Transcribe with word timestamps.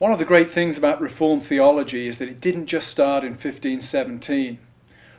One 0.00 0.12
of 0.12 0.18
the 0.18 0.24
great 0.24 0.50
things 0.50 0.78
about 0.78 1.02
Reformed 1.02 1.44
theology 1.44 2.08
is 2.08 2.16
that 2.18 2.28
it 2.30 2.40
didn't 2.40 2.68
just 2.68 2.88
start 2.88 3.22
in 3.22 3.32
1517. 3.32 4.58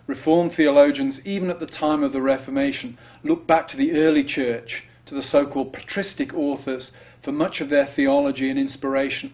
Reformed 0.07 0.53
theologians, 0.53 1.23
even 1.23 1.51
at 1.51 1.59
the 1.59 1.67
time 1.67 2.01
of 2.01 2.13
the 2.13 2.21
Reformation, 2.23 2.97
looked 3.23 3.45
back 3.45 3.67
to 3.67 3.77
the 3.77 4.01
early 4.01 4.23
church, 4.23 4.87
to 5.05 5.13
the 5.13 5.21
so 5.21 5.45
called 5.45 5.71
patristic 5.71 6.33
authors, 6.33 6.97
for 7.21 7.31
much 7.31 7.61
of 7.61 7.69
their 7.69 7.85
theology 7.85 8.49
and 8.49 8.57
inspiration. 8.57 9.31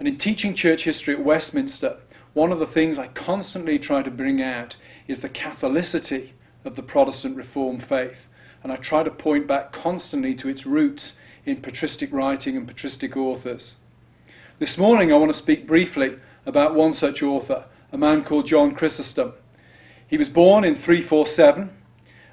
And 0.00 0.08
in 0.08 0.18
teaching 0.18 0.54
church 0.56 0.82
history 0.82 1.14
at 1.14 1.22
Westminster, 1.22 1.98
one 2.34 2.50
of 2.50 2.58
the 2.58 2.66
things 2.66 2.98
I 2.98 3.06
constantly 3.06 3.78
try 3.78 4.02
to 4.02 4.10
bring 4.10 4.42
out 4.42 4.74
is 5.06 5.20
the 5.20 5.28
Catholicity 5.28 6.30
of 6.64 6.74
the 6.74 6.82
Protestant 6.82 7.36
Reformed 7.36 7.84
faith. 7.84 8.28
And 8.64 8.72
I 8.72 8.76
try 8.78 9.04
to 9.04 9.12
point 9.12 9.46
back 9.46 9.70
constantly 9.70 10.34
to 10.34 10.48
its 10.48 10.66
roots 10.66 11.16
in 11.44 11.60
patristic 11.62 12.12
writing 12.12 12.56
and 12.56 12.66
patristic 12.66 13.16
authors. 13.16 13.76
This 14.58 14.78
morning 14.78 15.12
I 15.12 15.16
want 15.18 15.30
to 15.30 15.36
speak 15.36 15.66
briefly 15.66 16.16
about 16.46 16.74
one 16.74 16.94
such 16.94 17.22
author, 17.22 17.66
a 17.92 17.98
man 17.98 18.24
called 18.24 18.46
John 18.46 18.74
Chrysostom. 18.74 19.34
He 20.08 20.16
was 20.16 20.30
born 20.30 20.64
in 20.64 20.76
347 20.76 21.70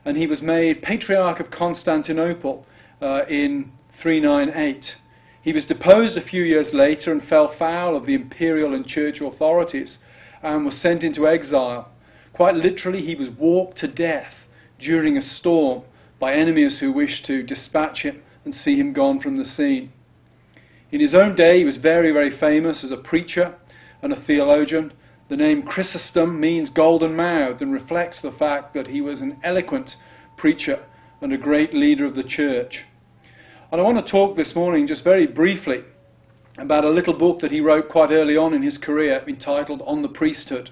and 0.06 0.16
he 0.16 0.28
was 0.28 0.42
made 0.42 0.82
Patriarch 0.82 1.42
of 1.42 1.52
Constantinople 1.52 2.66
uh, 3.02 3.26
in 3.28 3.74
398. 3.92 4.96
He 5.42 5.52
was 5.52 5.66
deposed 5.66 6.16
a 6.16 6.22
few 6.22 6.46
years 6.46 6.74
later 6.74 7.12
and 7.12 7.22
fell 7.22 7.50
foul 7.50 7.98
of 7.98 8.06
the 8.06 8.14
imperial 8.14 8.74
and 8.74 8.88
church 8.88 9.20
authorities 9.20 9.98
and 10.42 10.64
was 10.64 10.78
sent 10.78 11.04
into 11.04 11.28
exile. 11.28 11.90
Quite 12.32 12.56
literally, 12.56 13.02
he 13.02 13.16
was 13.16 13.30
walked 13.30 13.80
to 13.80 13.88
death 13.90 14.48
during 14.80 15.18
a 15.18 15.22
storm 15.22 15.82
by 16.20 16.36
enemies 16.36 16.80
who 16.80 16.94
wished 16.94 17.26
to 17.26 17.44
dispatch 17.44 18.04
him 18.04 18.24
and 18.46 18.56
see 18.56 18.78
him 18.78 18.94
gone 18.94 19.20
from 19.20 19.36
the 19.36 19.46
scene. 19.46 19.92
In 20.94 21.00
his 21.00 21.16
own 21.16 21.34
day, 21.34 21.58
he 21.58 21.66
was 21.66 21.78
very, 21.78 22.12
very 22.12 22.30
famous 22.30 22.84
as 22.84 22.92
a 22.92 22.98
preacher 22.98 23.56
and 24.04 24.14
a 24.14 24.16
theologian. 24.16 24.94
The 25.28 25.36
name 25.36 25.64
Chrysostom 25.64 26.40
means 26.40 26.70
golden 26.70 27.16
mouthed 27.16 27.64
and 27.64 27.74
reflects 27.74 28.22
the 28.22 28.32
fact 28.32 28.76
that 28.76 28.86
he 28.86 29.02
was 29.02 29.22
an 29.22 29.38
eloquent 29.44 29.96
preacher 30.38 30.78
and 31.20 31.34
a 31.34 31.38
great 31.38 31.74
leader 31.74 32.06
of 32.06 32.14
the 32.14 32.22
church. 32.22 32.84
And 33.72 33.82
I 33.82 33.84
want 33.84 33.98
to 33.98 34.04
talk 34.04 34.36
this 34.36 34.56
morning 34.56 34.86
just 34.86 35.04
very 35.04 35.26
briefly 35.26 35.84
about 36.60 36.86
a 36.86 36.92
little 36.92 37.16
book 37.16 37.40
that 37.40 37.50
he 37.50 37.60
wrote 37.60 37.90
quite 37.90 38.12
early 38.12 38.38
on 38.38 38.54
in 38.54 38.62
his 38.62 38.78
career 38.78 39.24
entitled 39.26 39.82
On 39.88 40.04
the 40.04 40.10
Priesthood. 40.10 40.70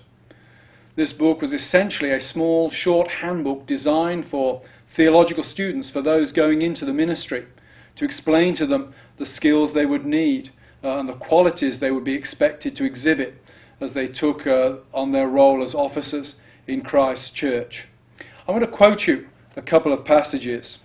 This 0.95 1.13
book 1.13 1.41
was 1.41 1.51
essentially 1.51 2.11
a 2.11 2.21
small, 2.21 2.69
short 2.69 3.07
handbook 3.07 3.65
designed 3.65 4.27
for 4.27 4.61
theological 4.89 5.43
students, 5.43 5.89
for 5.89 6.03
those 6.03 6.31
going 6.31 6.61
into 6.61 6.85
the 6.85 6.93
ministry 6.93 7.47
to 7.95 8.05
explain 8.05 8.53
to 8.55 8.65
them 8.65 8.93
the 9.21 9.25
skills 9.27 9.71
they 9.71 9.85
would 9.85 10.03
need 10.03 10.49
uh, 10.83 10.97
and 10.97 11.07
the 11.07 11.13
qualities 11.13 11.79
they 11.79 11.91
would 11.91 12.03
be 12.03 12.15
expected 12.15 12.75
to 12.75 12.85
exhibit 12.85 13.39
as 13.79 13.93
they 13.93 14.07
took 14.07 14.47
uh, 14.47 14.77
on 14.95 15.11
their 15.11 15.27
role 15.27 15.61
as 15.61 15.75
officers 15.75 16.39
in 16.65 16.81
Christ's 16.81 17.29
church. 17.29 17.87
I'm 18.19 18.55
going 18.55 18.61
to 18.61 18.67
quote 18.67 19.05
you 19.05 19.29
a 19.55 19.61
couple 19.61 19.93
of 19.93 20.05
passages. 20.05 20.79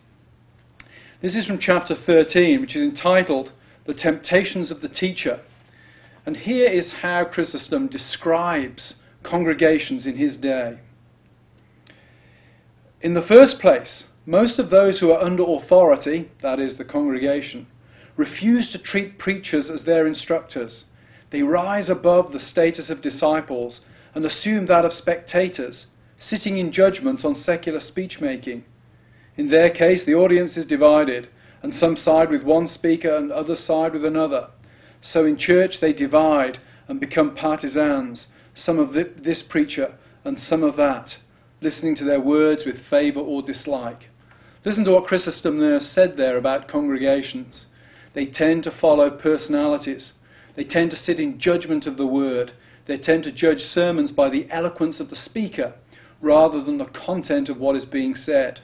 This 1.23 1.35
is 1.35 1.47
from 1.47 1.59
chapter 1.59 1.95
13, 1.95 2.61
which 2.61 2.77
is 2.77 2.83
entitled 2.83 3.51
The 3.87 3.95
Temptations 3.95 4.71
of 4.71 4.83
the 4.83 4.91
Teacher. 4.91 5.41
And 6.27 6.37
here 6.37 6.69
is 6.69 6.93
how 6.93 7.25
Chrysostom 7.25 7.87
describes 7.87 9.01
congregations 9.23 10.07
in 10.07 10.15
his 10.15 10.37
day. 10.37 10.77
In 13.01 13.15
the 13.15 13.23
first 13.23 13.61
place, 13.61 14.05
most 14.27 14.59
of 14.59 14.69
those 14.69 15.01
who 15.01 15.13
are 15.13 15.23
under 15.23 15.43
authority, 15.43 16.29
that 16.43 16.61
is, 16.61 16.77
the 16.77 16.85
congregation, 16.85 17.67
refuse 18.17 18.73
to 18.73 18.79
treat 18.79 19.19
preachers 19.19 19.71
as 19.71 19.85
their 19.85 20.07
instructors. 20.07 20.85
They 21.31 21.43
rise 21.43 21.91
above 21.91 22.33
the 22.33 22.41
status 22.41 22.91
of 22.91 23.03
disciples 23.03 23.85
and 24.15 24.25
assume 24.25 24.67
that 24.67 24.85
of 24.85 24.95
spectators, 24.95 25.87
sitting 26.19 26.57
in 26.57 26.73
judgment 26.73 27.25
on 27.25 27.35
secular 27.35 27.81
speech 27.81 28.21
making. 28.21 28.65
In 29.37 29.49
their 29.49 29.69
case, 29.69 30.05
the 30.05 30.15
audience 30.15 30.57
is 30.57 30.67
divided, 30.67 31.29
and 31.63 31.75
some 31.75 31.97
side 31.97 32.31
with 32.31 32.43
one 32.43 32.67
speaker 32.67 33.15
and 33.15 33.31
others 33.31 33.61
side 33.61 33.93
with 33.93 34.05
another. 34.05 34.49
So 35.03 35.27
in 35.27 35.37
church 35.37 35.81
they 35.81 35.93
divide 35.93 36.59
and 36.89 36.99
become 37.01 37.35
partisans, 37.35 38.29
some 38.55 38.79
of 38.79 38.95
this 38.95 39.43
preacher 39.43 39.93
and 40.25 40.41
some 40.41 40.63
of 40.63 40.77
that, 40.77 41.19
listening 41.61 41.97
to 41.97 42.05
their 42.05 42.21
words 42.21 42.65
with 42.65 42.79
favour 42.79 43.21
or 43.21 43.43
dislike. 43.43 44.09
Listen 44.65 44.85
to 44.85 44.93
what 44.93 45.07
Chrysostom 45.07 45.59
there 45.59 45.81
said 45.81 46.17
there 46.17 46.37
about 46.37 46.69
congregations. 46.69 47.67
They 48.17 48.25
tend 48.25 48.65
to 48.65 48.71
follow 48.71 49.11
personalities. 49.11 50.15
They 50.55 50.65
tend 50.65 50.93
to 50.93 50.97
sit 50.97 51.21
in 51.21 51.39
judgment 51.39 51.87
of 51.87 51.99
the 51.99 52.07
word. 52.07 52.51
They 52.87 52.97
tend 52.97 53.25
to 53.25 53.31
judge 53.31 53.63
sermons 53.63 54.11
by 54.11 54.31
the 54.31 54.47
eloquence 54.49 55.01
of 55.01 55.11
the 55.11 55.17
speaker 55.17 55.75
rather 56.23 56.63
than 56.63 56.79
the 56.79 56.87
content 56.87 57.51
of 57.51 57.61
what 57.61 57.77
is 57.77 57.85
being 57.85 58.15
said. 58.15 58.61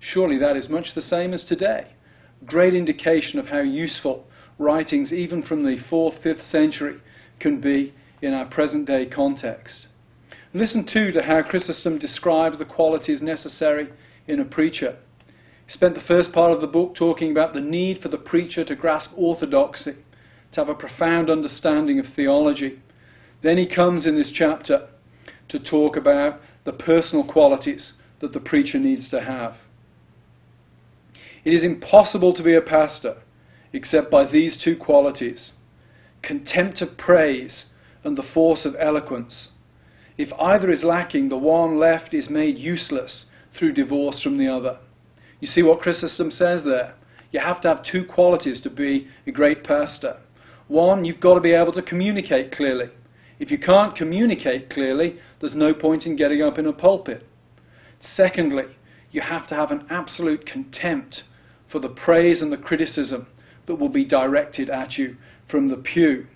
Surely 0.00 0.38
that 0.38 0.56
is 0.56 0.70
much 0.70 0.94
the 0.94 1.02
same 1.02 1.34
as 1.34 1.44
today. 1.44 1.88
Great 2.46 2.72
indication 2.72 3.38
of 3.38 3.48
how 3.48 3.58
useful 3.58 4.26
writings, 4.56 5.12
even 5.12 5.42
from 5.42 5.64
the 5.64 5.76
4th, 5.76 6.20
5th 6.20 6.40
century, 6.40 6.98
can 7.38 7.60
be 7.60 7.92
in 8.22 8.32
our 8.32 8.46
present 8.46 8.86
day 8.86 9.04
context. 9.04 9.86
Listen 10.54 10.84
too 10.84 11.12
to 11.12 11.20
how 11.20 11.42
Chrysostom 11.42 11.98
describes 11.98 12.58
the 12.58 12.64
qualities 12.64 13.20
necessary 13.20 13.88
in 14.26 14.40
a 14.40 14.46
preacher. 14.46 14.96
Spent 15.68 15.94
the 15.94 16.00
first 16.00 16.32
part 16.32 16.50
of 16.50 16.62
the 16.62 16.66
book 16.66 16.94
talking 16.94 17.30
about 17.30 17.52
the 17.52 17.60
need 17.60 17.98
for 17.98 18.08
the 18.08 18.16
preacher 18.16 18.64
to 18.64 18.74
grasp 18.74 19.12
orthodoxy, 19.16 19.96
to 20.52 20.60
have 20.62 20.70
a 20.70 20.74
profound 20.74 21.28
understanding 21.28 21.98
of 21.98 22.08
theology. 22.08 22.80
Then 23.42 23.58
he 23.58 23.66
comes 23.66 24.06
in 24.06 24.16
this 24.16 24.32
chapter 24.32 24.88
to 25.48 25.58
talk 25.58 25.96
about 25.96 26.40
the 26.64 26.72
personal 26.72 27.22
qualities 27.22 27.92
that 28.20 28.32
the 28.32 28.40
preacher 28.40 28.78
needs 28.78 29.10
to 29.10 29.20
have. 29.20 29.58
It 31.44 31.52
is 31.52 31.64
impossible 31.64 32.32
to 32.32 32.42
be 32.42 32.54
a 32.54 32.62
pastor 32.62 33.18
except 33.70 34.10
by 34.10 34.24
these 34.24 34.56
two 34.56 34.74
qualities 34.74 35.52
contempt 36.22 36.80
of 36.80 36.96
praise 36.96 37.70
and 38.04 38.16
the 38.16 38.22
force 38.22 38.64
of 38.64 38.74
eloquence. 38.78 39.50
If 40.16 40.32
either 40.32 40.70
is 40.70 40.82
lacking, 40.82 41.28
the 41.28 41.36
one 41.36 41.78
left 41.78 42.14
is 42.14 42.30
made 42.30 42.58
useless 42.58 43.26
through 43.52 43.72
divorce 43.72 44.22
from 44.22 44.38
the 44.38 44.48
other. 44.48 44.78
You 45.40 45.46
see 45.46 45.62
what 45.62 45.80
Chrysostom 45.80 46.32
says 46.32 46.64
there? 46.64 46.94
You 47.30 47.38
have 47.38 47.60
to 47.60 47.68
have 47.68 47.84
two 47.84 48.04
qualities 48.04 48.62
to 48.62 48.70
be 48.70 49.06
a 49.24 49.30
great 49.30 49.62
pastor. 49.62 50.16
One, 50.66 51.04
you've 51.04 51.20
got 51.20 51.34
to 51.34 51.40
be 51.40 51.52
able 51.52 51.72
to 51.72 51.82
communicate 51.82 52.50
clearly. 52.50 52.90
If 53.38 53.52
you 53.52 53.58
can't 53.58 53.94
communicate 53.94 54.68
clearly, 54.68 55.20
there's 55.38 55.54
no 55.54 55.72
point 55.74 56.06
in 56.06 56.16
getting 56.16 56.42
up 56.42 56.58
in 56.58 56.66
a 56.66 56.72
pulpit. 56.72 57.24
Secondly, 58.00 58.66
you 59.12 59.20
have 59.20 59.46
to 59.48 59.54
have 59.54 59.70
an 59.70 59.86
absolute 59.90 60.44
contempt 60.44 61.22
for 61.68 61.78
the 61.78 61.88
praise 61.88 62.42
and 62.42 62.50
the 62.50 62.56
criticism 62.56 63.26
that 63.66 63.76
will 63.76 63.88
be 63.88 64.04
directed 64.04 64.70
at 64.70 64.98
you 64.98 65.16
from 65.46 65.68
the 65.68 65.76
pew. 65.76 66.26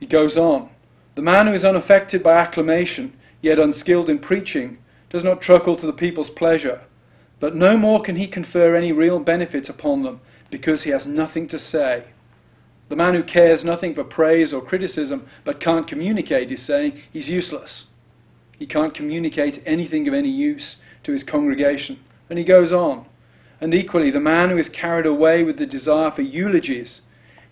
He 0.00 0.06
goes 0.06 0.36
on 0.36 0.68
The 1.14 1.22
man 1.22 1.46
who 1.46 1.52
is 1.52 1.64
unaffected 1.64 2.24
by 2.24 2.38
acclamation, 2.38 3.12
yet 3.40 3.60
unskilled 3.60 4.08
in 4.08 4.18
preaching, 4.18 4.78
does 5.10 5.22
not 5.22 5.42
truckle 5.42 5.76
to 5.76 5.86
the 5.86 5.92
people's 5.92 6.30
pleasure 6.30 6.80
but 7.42 7.56
no 7.56 7.76
more 7.76 8.00
can 8.00 8.14
he 8.14 8.28
confer 8.28 8.76
any 8.76 8.92
real 8.92 9.18
benefit 9.18 9.68
upon 9.68 10.04
them, 10.04 10.20
because 10.48 10.84
he 10.84 10.92
has 10.92 11.08
nothing 11.08 11.48
to 11.48 11.58
say. 11.58 12.04
The 12.88 12.94
man 12.94 13.14
who 13.14 13.24
cares 13.24 13.64
nothing 13.64 13.96
for 13.96 14.04
praise 14.04 14.52
or 14.52 14.62
criticism, 14.62 15.26
but 15.42 15.58
can't 15.58 15.88
communicate, 15.88 16.52
is 16.52 16.62
saying 16.62 17.02
he's 17.12 17.28
useless. 17.28 17.88
He 18.60 18.66
can't 18.66 18.94
communicate 18.94 19.60
anything 19.66 20.06
of 20.06 20.14
any 20.14 20.28
use 20.28 20.80
to 21.02 21.10
his 21.10 21.24
congregation. 21.24 21.98
And 22.30 22.38
he 22.38 22.44
goes 22.44 22.72
on. 22.72 23.06
And 23.60 23.74
equally, 23.74 24.12
the 24.12 24.20
man 24.20 24.50
who 24.50 24.58
is 24.58 24.68
carried 24.68 25.06
away 25.06 25.42
with 25.42 25.56
the 25.56 25.66
desire 25.66 26.12
for 26.12 26.22
eulogies 26.22 27.00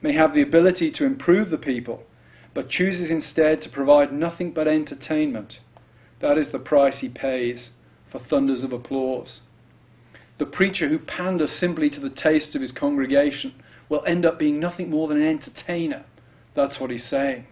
may 0.01 0.13
have 0.13 0.35
the 0.35 0.43
ability 0.43 0.93
to 0.93 1.05
improve 1.05 1.51
the 1.51 1.59
people, 1.59 2.07
but 2.55 2.69
chooses 2.69 3.11
instead 3.11 3.63
to 3.63 3.69
provide 3.69 4.13
nothing 4.13 4.53
but 4.53 4.69
entertainment. 4.69 5.59
That 6.21 6.39
is 6.39 6.53
the 6.53 6.61
price 6.61 6.99
he 6.99 7.09
pays 7.09 7.71
for 8.09 8.21
thunders 8.21 8.63
of 8.63 8.73
applause 8.73 9.41
the 10.41 10.47
preacher 10.47 10.89
who 10.89 10.99
panders 10.99 11.53
simply 11.53 11.91
to 11.91 12.01
the 12.01 12.09
taste 12.09 12.55
of 12.55 12.63
his 12.63 12.73
congregation 12.73 13.53
will 13.91 14.03
end 14.07 14.25
up 14.25 14.39
being 14.39 14.59
nothing 14.59 14.89
more 14.89 15.07
than 15.07 15.21
an 15.21 15.29
entertainer. 15.29 16.03
That's 16.55 16.81
what 16.81 16.89
he's 16.89 17.05
saying. 17.05 17.47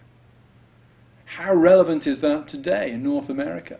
How 1.26 1.52
relevant 1.52 2.06
is 2.06 2.23
that 2.23 2.49
today 2.49 2.93
in 2.93 3.02
North 3.02 3.29
America? 3.29 3.76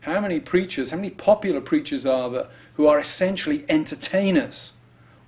How 0.00 0.20
many 0.20 0.40
preachers, 0.40 0.90
how 0.90 0.96
many 0.96 1.10
popular 1.10 1.60
preachers 1.60 2.04
are 2.04 2.30
there 2.30 2.46
who 2.74 2.88
are 2.88 2.98
essentially 2.98 3.64
entertainers? 3.68 4.72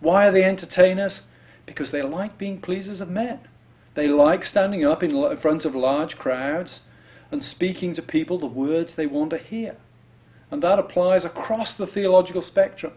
Why 0.01 0.27
are 0.27 0.33
they 0.33 0.43
entertainers? 0.43 1.23
Because 1.67 1.93
they 1.93 2.03
like 2.03 2.37
being 2.37 2.61
pleasers 2.61 3.01
of 3.01 3.11
men. 3.11 3.39
They 3.95 4.09
like 4.09 4.43
standing 4.43 4.85
up 4.85 5.05
in 5.05 5.37
front 5.37 5.65
of 5.65 5.77
large 5.77 6.19
crowds 6.19 6.81
and 7.31 7.45
speaking 7.45 7.95
to 7.95 8.03
people 8.03 8.39
the 8.39 8.47
words 8.47 8.97
they 8.97 9.07
want 9.07 9.31
to 9.31 9.39
hear. 9.39 9.77
And 10.51 10.65
that 10.65 10.81
applies 10.81 11.25
across 11.25 11.75
the 11.75 11.87
theological 11.87 12.43
spectrum. 12.43 12.93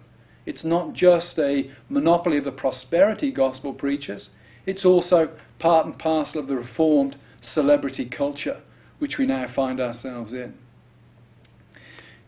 It's 0.46 0.66
not 0.66 0.94
just 0.94 1.40
a 1.40 1.72
monopoly 1.90 2.38
of 2.38 2.44
the 2.44 2.52
prosperity 2.52 3.32
gospel 3.32 3.74
preachers. 3.74 4.30
It's 4.66 4.86
also 4.86 5.30
part 5.60 5.86
and 5.86 5.98
parcel 5.98 6.42
of 6.42 6.48
the 6.48 6.56
reformed 6.56 7.16
celebrity 7.42 8.06
culture 8.06 8.60
which 9.00 9.18
we 9.18 9.26
now 9.26 9.48
find 9.48 9.82
ourselves 9.82 10.34
in. 10.34 10.54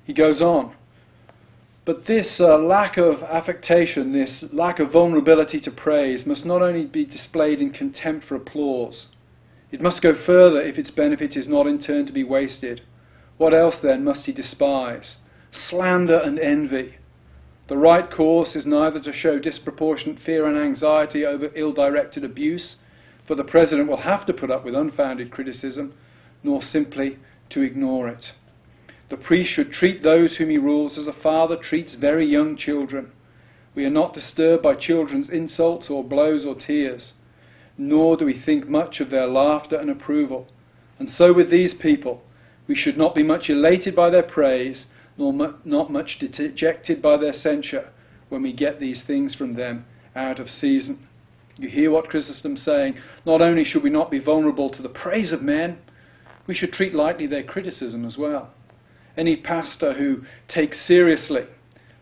He 0.06 0.14
goes 0.14 0.42
on. 0.42 0.74
But 1.86 2.06
this 2.06 2.42
uh, 2.42 2.58
lack 2.58 2.98
of 2.98 3.22
affectation, 3.24 4.12
this 4.12 4.52
lack 4.52 4.80
of 4.80 4.92
vulnerability 4.92 5.60
to 5.62 5.72
praise, 5.72 6.26
must 6.26 6.46
not 6.46 6.62
only 6.62 6.86
be 6.86 7.06
displayed 7.06 7.62
in 7.62 7.70
contempt 7.70 8.26
for 8.26 8.36
applause, 8.36 9.08
it 9.72 9.82
must 9.82 10.02
go 10.02 10.14
further 10.14 10.62
if 10.62 10.80
its 10.80 10.92
benefit 10.92 11.38
is 11.38 11.48
not 11.48 11.68
in 11.68 11.80
turn 11.80 12.08
to 12.08 12.14
be 12.14 12.24
wasted. 12.24 12.82
What 13.38 13.54
else 13.54 13.80
then 13.80 14.04
must 14.04 14.26
he 14.26 14.32
despise? 14.32 15.16
Slander 15.52 16.22
and 16.24 16.40
envy. 16.40 16.96
The 17.68 17.78
right 17.78 18.08
course 18.08 18.56
is 18.56 18.68
neither 18.68 19.00
to 19.00 19.12
show 19.12 19.40
disproportionate 19.40 20.20
fear 20.20 20.46
and 20.46 20.56
anxiety 20.56 21.26
over 21.26 21.50
ill 21.56 21.72
directed 21.72 22.24
abuse, 22.24 22.78
for 23.26 23.34
the 23.34 23.44
President 23.44 23.90
will 23.90 23.98
have 23.98 24.28
to 24.28 24.34
put 24.34 24.52
up 24.52 24.64
with 24.64 24.76
unfounded 24.76 25.32
criticism, 25.32 25.94
nor 26.44 26.62
simply 26.62 27.18
to 27.50 27.64
ignore 27.64 28.08
it. 28.08 28.34
The 29.10 29.18
priest 29.18 29.52
should 29.52 29.72
treat 29.72 30.04
those 30.04 30.38
whom 30.38 30.50
he 30.50 30.60
rules 30.60 31.00
as 31.00 31.08
a 31.08 31.14
father 31.14 31.56
treats 31.56 31.96
very 31.96 32.26
young 32.26 32.56
children. 32.56 33.12
We 33.74 33.86
are 33.86 33.92
not 33.92 34.14
disturbed 34.14 34.62
by 34.62 34.76
children's 34.76 35.32
insults 35.32 35.90
or 35.90 36.04
blows 36.04 36.46
or 36.46 36.54
tears, 36.54 37.14
nor 37.80 38.16
do 38.16 38.26
we 38.26 38.34
think 38.34 38.70
much 38.70 39.02
of 39.02 39.10
their 39.10 39.28
laughter 39.28 39.76
and 39.76 39.90
approval. 39.90 40.48
And 41.00 41.10
so 41.10 41.34
with 41.34 41.50
these 41.50 41.74
people, 41.74 42.24
we 42.68 42.76
should 42.76 42.98
not 42.98 43.16
be 43.16 43.24
much 43.24 43.50
elated 43.50 43.96
by 43.96 44.12
their 44.12 44.24
praise, 44.24 44.86
nor 45.18 45.34
mu- 45.34 45.54
not 45.64 45.92
much 45.92 46.20
dejected 46.20 47.02
by 47.02 47.18
their 47.18 47.34
censure 47.34 47.88
when 48.30 48.42
we 48.42 48.52
get 48.52 48.80
these 48.80 49.04
things 49.04 49.34
from 49.34 49.54
them 49.54 49.86
out 50.16 50.40
of 50.40 50.50
season. 50.52 51.00
You 51.58 51.70
hear 51.70 51.92
what 51.92 52.10
Chrysostom's 52.10 52.62
saying. 52.62 52.98
Not 53.26 53.42
only 53.42 53.64
should 53.64 53.84
we 53.84 53.90
not 53.90 54.12
be 54.12 54.20
vulnerable 54.20 54.70
to 54.72 54.82
the 54.82 54.90
praise 54.90 55.32
of 55.32 55.42
men, 55.42 55.78
we 56.48 56.54
should 56.54 56.74
treat 56.74 56.94
lightly 56.94 57.28
their 57.28 57.44
criticism 57.44 58.06
as 58.06 58.18
well. 58.18 58.50
Any 59.18 59.38
pastor 59.38 59.94
who 59.94 60.26
takes 60.48 60.80
seriously 60.80 61.46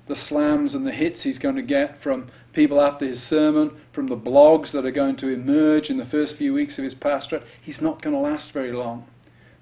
the 0.07 0.15
slams 0.15 0.75
and 0.75 0.85
the 0.85 0.91
hits 0.91 1.23
he's 1.23 1.39
going 1.39 1.55
to 1.55 1.61
get 1.61 1.99
from 1.99 2.27
people 2.51 2.81
after 2.81 3.05
his 3.05 3.23
sermon, 3.23 3.71
from 3.93 4.07
the 4.07 4.17
blogs 4.17 4.71
that 4.71 4.85
are 4.85 4.91
going 4.91 5.15
to 5.17 5.29
emerge 5.29 5.89
in 5.89 5.97
the 5.97 6.05
first 6.05 6.35
few 6.35 6.53
weeks 6.53 6.77
of 6.77 6.83
his 6.83 6.93
pastorate, 6.93 7.43
he's 7.61 7.81
not 7.81 8.01
going 8.01 8.15
to 8.15 8.21
last 8.21 8.51
very 8.51 8.73
long. 8.73 9.07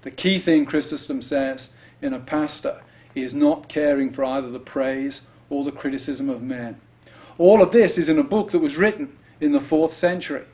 The 0.02 0.10
key 0.10 0.38
thing 0.38 0.66
Chrysostom 0.66 1.22
says 1.22 1.72
in 2.00 2.12
a 2.12 2.18
pastor 2.18 2.80
is 3.14 3.34
not 3.34 3.68
caring 3.68 4.12
for 4.12 4.24
either 4.24 4.50
the 4.50 4.58
praise 4.58 5.26
or 5.50 5.64
the 5.64 5.72
criticism 5.72 6.28
of 6.28 6.42
men. 6.42 6.80
All 7.38 7.62
of 7.62 7.72
this 7.72 7.98
is 7.98 8.08
in 8.08 8.18
a 8.18 8.24
book 8.24 8.52
that 8.52 8.58
was 8.58 8.76
written 8.76 9.16
in 9.40 9.52
the 9.52 9.60
fourth 9.60 9.94
century, 9.94 10.44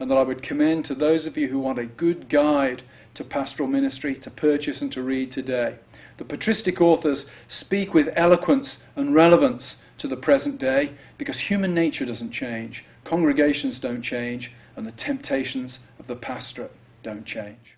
and 0.00 0.10
that 0.10 0.18
I 0.18 0.22
would 0.22 0.42
commend 0.42 0.86
to 0.86 0.94
those 0.94 1.26
of 1.26 1.36
you 1.36 1.48
who 1.48 1.58
want 1.58 1.78
a 1.78 1.84
good 1.84 2.28
guide 2.28 2.82
to 3.14 3.24
pastoral 3.24 3.68
ministry 3.68 4.14
to 4.14 4.30
purchase 4.30 4.82
and 4.82 4.90
to 4.92 5.02
read 5.02 5.32
today. 5.32 5.76
The 6.16 6.24
patristic 6.24 6.80
authors 6.80 7.28
speak 7.48 7.94
with 7.94 8.12
eloquence 8.16 8.82
and 8.96 9.14
relevance 9.14 9.80
to 9.98 10.08
the 10.08 10.16
present 10.16 10.58
day 10.58 10.90
because 11.18 11.38
human 11.38 11.74
nature 11.74 12.04
doesn't 12.04 12.32
change, 12.32 12.84
congregations 13.04 13.80
don't 13.80 14.02
change, 14.02 14.52
and 14.76 14.86
the 14.86 14.92
temptations 14.92 15.78
of 15.98 16.06
the 16.06 16.16
pastorate 16.16 16.72
don't 17.02 17.24
change. 17.24 17.58